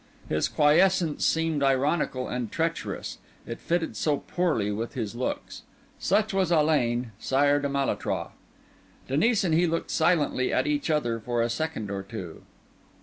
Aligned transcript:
His 0.27 0.47
quiescence 0.49 1.23
seemed 1.23 1.61
ironical 1.61 2.27
and 2.27 2.51
treacherous, 2.51 3.19
it 3.45 3.59
fitted 3.59 3.95
so 3.95 4.17
poorly 4.17 4.71
with 4.71 4.95
his 4.95 5.13
looks. 5.13 5.61
Such 5.99 6.33
was 6.33 6.49
Alain, 6.49 7.11
Sire 7.19 7.59
de 7.59 7.67
Malétroit. 7.67 8.31
Denis 9.07 9.43
and 9.43 9.53
he 9.53 9.67
looked 9.67 9.91
silently 9.91 10.51
at 10.51 10.65
each 10.65 10.89
other 10.89 11.19
for 11.19 11.43
a 11.43 11.51
second 11.51 11.91
or 11.91 12.01
two. 12.01 12.41